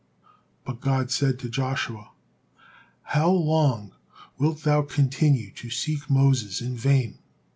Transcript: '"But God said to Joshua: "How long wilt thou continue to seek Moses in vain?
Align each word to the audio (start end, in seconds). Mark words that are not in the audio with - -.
'"But 0.65 0.81
God 0.81 1.11
said 1.11 1.37
to 1.37 1.47
Joshua: 1.47 2.09
"How 3.03 3.29
long 3.29 3.93
wilt 4.39 4.63
thou 4.63 4.81
continue 4.81 5.51
to 5.51 5.69
seek 5.69 6.09
Moses 6.09 6.59
in 6.59 6.75
vain? 6.75 7.19